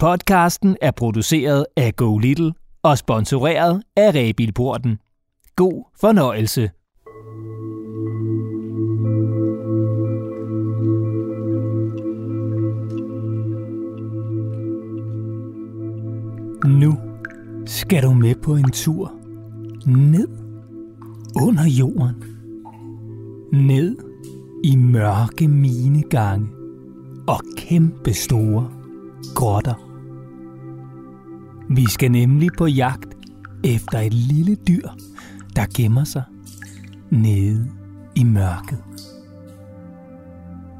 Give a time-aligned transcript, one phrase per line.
[0.00, 2.52] Podcasten er produceret af Go Little
[2.82, 4.98] og sponsoreret af Rebilporten.
[5.56, 6.70] God fornøjelse.
[16.78, 16.98] Nu
[17.66, 19.12] skal du med på en tur
[19.86, 20.28] ned
[21.42, 22.24] under jorden.
[23.52, 23.96] Ned
[24.64, 26.48] i mørke minegange
[27.28, 28.70] og kæmpe store
[29.34, 29.89] grotter.
[31.74, 33.16] Vi skal nemlig på jagt
[33.64, 34.88] efter et lille dyr,
[35.56, 36.22] der gemmer sig
[37.10, 37.68] nede
[38.14, 38.78] i mørket.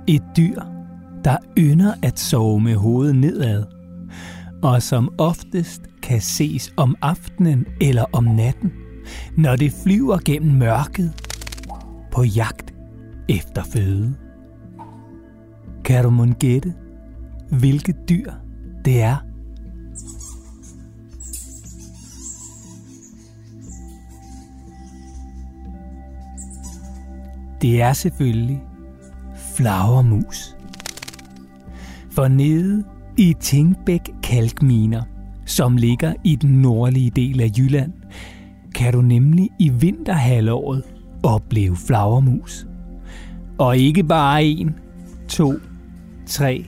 [0.07, 0.61] Et dyr,
[1.25, 3.65] der ynder at sove med hovedet nedad,
[4.63, 8.73] og som oftest kan ses om aftenen eller om natten,
[9.37, 11.13] når det flyver gennem mørket
[12.13, 12.75] på jagt
[13.29, 14.15] efter føde.
[15.85, 16.75] Kan du mon gætte,
[17.51, 18.33] hvilket dyr
[18.85, 19.30] det er?
[27.63, 28.63] Det er selvfølgelig
[29.57, 30.57] flagermus.
[32.11, 32.85] For nede
[33.17, 35.03] i Tingbæk Kalkminer,
[35.47, 37.93] som ligger i den nordlige del af Jylland,
[38.75, 40.83] kan du nemlig i vinterhalvåret
[41.23, 42.67] opleve flagermus.
[43.59, 44.75] Og ikke bare en,
[45.29, 45.55] to,
[46.27, 46.67] tre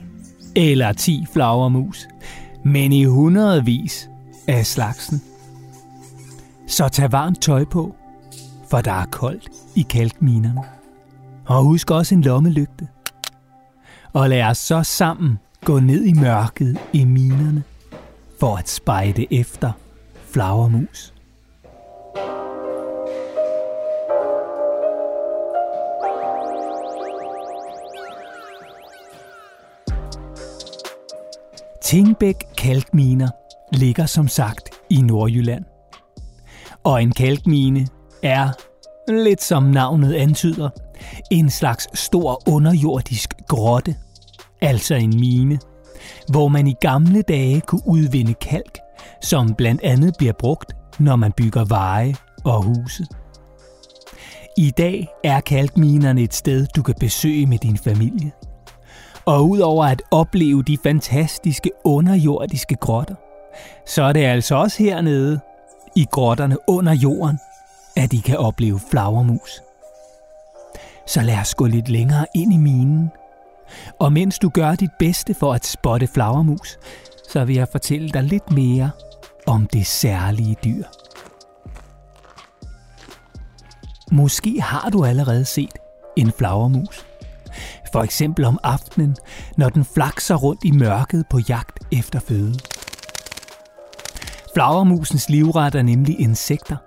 [0.55, 2.07] eller ti flagermus,
[2.65, 4.09] men i hundredvis
[4.47, 5.21] af slagsen.
[6.67, 7.95] Så tag varmt tøj på,
[8.69, 10.61] for der er koldt i kalkminerne.
[11.45, 12.87] Og husk også en lommelygte.
[14.13, 17.63] Og lad os så sammen gå ned i mørket i minerne
[18.39, 19.71] for at spejde efter
[20.25, 21.13] flagermus.
[31.83, 33.29] Tingbæk Kalkminer
[33.71, 35.63] ligger som sagt i Nordjylland.
[36.83, 37.87] Og en kalkmine
[38.23, 38.49] er,
[39.07, 40.69] lidt som navnet antyder,
[41.31, 43.95] en slags stor underjordisk grotte,
[44.61, 45.59] altså en mine,
[46.29, 48.79] hvor man i gamle dage kunne udvinde kalk,
[49.21, 53.05] som blandt andet bliver brugt, når man bygger veje og huse.
[54.57, 58.31] I dag er kalkminerne et sted, du kan besøge med din familie.
[59.25, 63.15] Og udover at opleve de fantastiske underjordiske grotter,
[63.87, 65.39] så er det altså også hernede,
[65.95, 67.39] i grotterne under jorden,
[67.95, 69.62] at de kan opleve flagermus.
[71.07, 73.11] Så lad os gå lidt længere ind i minen.
[73.99, 76.77] Og mens du gør dit bedste for at spotte flagermus,
[77.29, 78.91] så vil jeg fortælle dig lidt mere
[79.47, 80.83] om det særlige dyr.
[84.11, 85.77] Måske har du allerede set
[86.17, 87.05] en flagermus.
[87.91, 89.15] For eksempel om aftenen,
[89.57, 92.59] når den flakser rundt i mørket på jagt efter føde.
[94.53, 96.77] Flagermusens livret er nemlig insekter,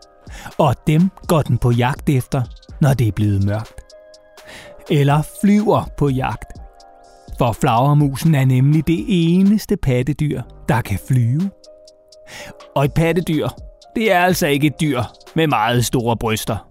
[0.59, 2.43] og dem går den på jagt efter,
[2.81, 3.86] når det er blevet mørkt.
[4.91, 6.53] Eller flyver på jagt.
[7.39, 11.51] For flagermusen er nemlig det eneste pattedyr, der kan flyve.
[12.77, 13.49] Og et pattedyr,
[13.97, 15.03] det er altså ikke et dyr
[15.37, 16.69] med meget store bryster.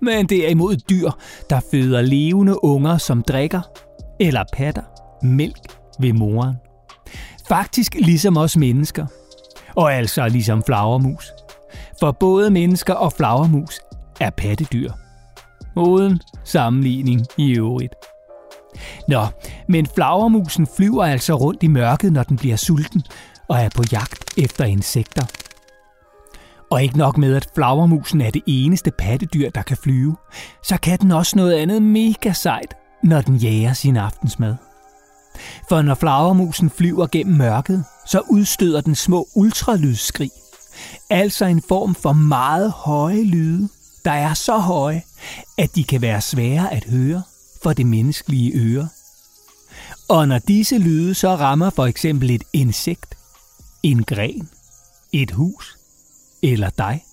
[0.00, 1.10] Men det derimod et dyr,
[1.50, 3.60] der føder levende unger, som drikker
[4.20, 4.82] eller patter
[5.22, 6.54] mælk ved moren.
[7.48, 9.06] Faktisk ligesom os mennesker.
[9.76, 11.32] Og altså ligesom flagermus.
[12.00, 13.80] For både mennesker og flagermus
[14.20, 14.90] er pattedyr.
[15.76, 17.94] Uden sammenligning i øvrigt.
[19.08, 19.26] Nå,
[19.68, 23.02] men flagermusen flyver altså rundt i mørket, når den bliver sulten
[23.48, 25.26] og er på jagt efter insekter.
[26.70, 30.16] Og ikke nok med, at flagermusen er det eneste pattedyr, der kan flyve,
[30.62, 34.56] så kan den også noget andet mega sejt, når den jager sin aftensmad.
[35.68, 40.30] For når flagermusen flyver gennem mørket, så udstøder den små ultralydsskrig.
[41.10, 43.68] Altså en form for meget høje lyde,
[44.04, 45.02] der er så høje,
[45.58, 47.22] at de kan være svære at høre
[47.62, 48.88] for det menneskelige øre.
[50.08, 53.18] Og når disse lyde så rammer for eksempel et insekt,
[53.82, 54.48] en gren,
[55.12, 55.78] et hus
[56.42, 57.04] eller dig,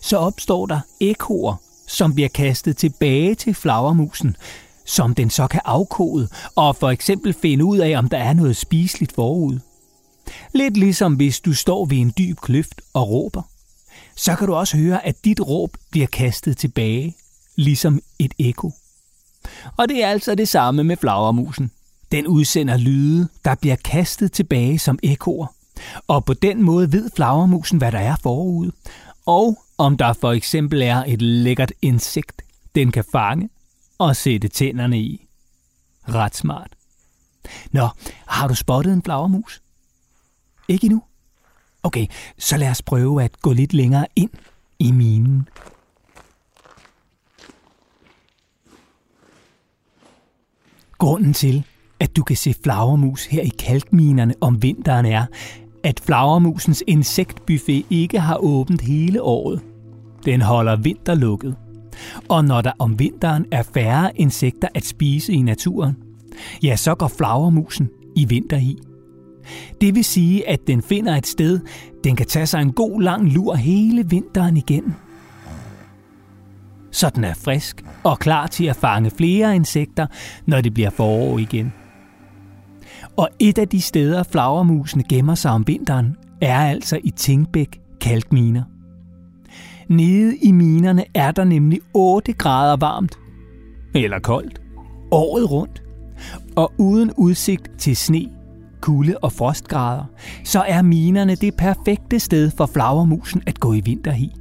[0.00, 1.56] så opstår der ekoer,
[1.88, 4.36] som bliver kastet tilbage til flagermusen,
[4.84, 8.56] som den så kan afkode og for eksempel finde ud af, om der er noget
[8.56, 9.58] spiseligt forud.
[10.54, 13.42] Lidt ligesom hvis du står ved en dyb kløft og råber,
[14.16, 17.16] så kan du også høre, at dit råb bliver kastet tilbage,
[17.56, 18.72] ligesom et ekko.
[19.76, 21.70] Og det er altså det samme med flagermusen.
[22.12, 25.46] Den udsender lyde, der bliver kastet tilbage som ekoer.
[26.08, 28.70] Og på den måde ved flagermusen, hvad der er forud.
[29.26, 32.42] Og om der for eksempel er et lækkert insekt,
[32.74, 33.48] den kan fange
[33.98, 35.26] og sætte tænderne i.
[36.08, 36.70] Ret smart.
[37.70, 37.88] Nå,
[38.26, 39.62] har du spottet en flagermus?
[40.68, 41.02] Ikke endnu?
[41.82, 42.06] Okay,
[42.38, 44.30] så lad os prøve at gå lidt længere ind
[44.78, 45.48] i minen.
[50.98, 51.64] Grunden til,
[52.00, 55.26] at du kan se flagermus her i kalkminerne om vinteren er,
[55.84, 59.60] at flagermusens insektbuffet ikke har åbent hele året.
[60.24, 61.56] Den holder vinterlukket.
[62.28, 65.96] Og når der om vinteren er færre insekter at spise i naturen,
[66.62, 68.78] ja, så går flagermusen i vinterhi.
[69.80, 71.60] Det vil sige, at den finder et sted,
[72.04, 74.92] den kan tage sig en god lang lur hele vinteren igennem.
[76.90, 80.06] Så den er frisk og klar til at fange flere insekter,
[80.46, 81.72] når det bliver forår igen.
[83.16, 88.62] Og et af de steder, flagermusene gemmer sig om vinteren, er altså i Tingbæk kalkminer.
[89.88, 93.18] Nede i minerne er der nemlig 8 grader varmt,
[93.94, 94.60] eller koldt,
[95.10, 95.82] året rundt.
[96.56, 98.26] Og uden udsigt til sne,
[98.80, 100.04] kulde og frostgrader,
[100.44, 104.32] så er minerne det perfekte sted for flagermusen at gå i vinterhi.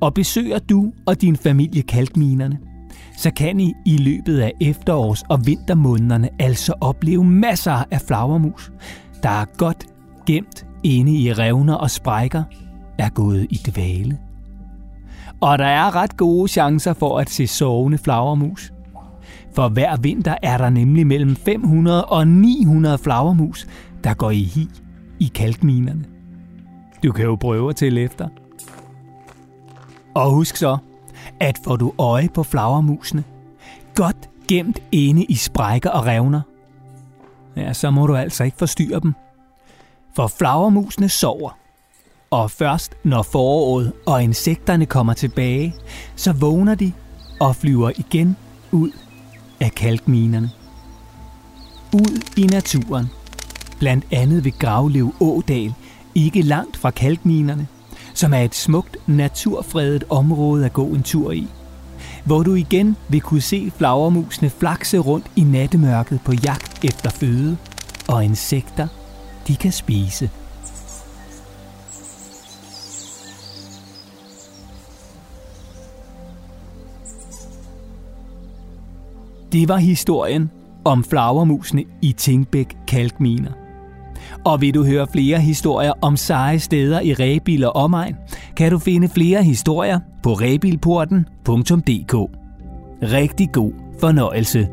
[0.00, 2.58] Og besøger du og din familie kalkminerne,
[3.16, 8.72] så kan I i løbet af efterårs- og vintermånederne altså opleve masser af flagermus,
[9.22, 9.86] der er godt
[10.26, 12.42] gemt inde i revner og sprækker,
[12.98, 14.18] er gået i dvale.
[15.40, 18.72] Og der er ret gode chancer for at se sovende flagermus.
[19.54, 23.66] For hver vinter er der nemlig mellem 500 og 900 flagermus,
[24.04, 24.68] der går i hi
[25.20, 26.04] i kalkminerne.
[27.02, 28.28] Du kan jo prøve at tælle efter.
[30.14, 30.76] Og husk så,
[31.40, 33.24] at får du øje på flagermusene,
[33.94, 36.40] godt gemt inde i sprækker og revner,
[37.56, 39.14] ja, så må du altså ikke forstyrre dem.
[40.16, 41.58] For flagermusene sover,
[42.30, 45.74] og først når foråret og insekterne kommer tilbage,
[46.16, 46.92] så vågner de
[47.40, 48.36] og flyver igen
[48.72, 48.90] ud
[49.62, 50.50] af kalkminerne.
[51.92, 53.06] Ud i naturen,
[53.78, 55.74] blandt andet ved Gravlev Ådal,
[56.14, 57.66] ikke langt fra kalkminerne,
[58.14, 61.46] som er et smukt naturfredet område at gå en tur i.
[62.24, 67.56] Hvor du igen vil kunne se flagermusene flakse rundt i nattemørket på jagt efter føde
[68.08, 68.88] og insekter,
[69.48, 70.30] de kan spise.
[79.52, 80.50] Det var historien
[80.84, 83.52] om flagermusene i Tingbæk Kalkminer.
[84.44, 88.16] Og vil du høre flere historier om seje steder i Rebil og omegn,
[88.56, 92.14] kan du finde flere historier på rebilporten.dk.
[93.02, 94.68] Rigtig god fornøjelse.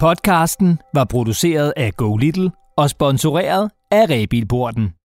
[0.00, 4.97] Podcasten var produceret af Go Little og sponsoreret af Rebilporten.